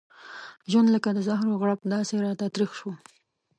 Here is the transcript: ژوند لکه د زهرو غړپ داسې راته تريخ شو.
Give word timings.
ژوند 0.71 0.87
لکه 0.95 1.09
د 1.13 1.19
زهرو 1.27 1.59
غړپ 1.61 1.79
داسې 1.93 2.15
راته 2.25 2.45
تريخ 2.53 2.71
شو. 2.79 2.91